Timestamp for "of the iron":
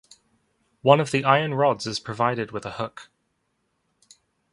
0.99-1.53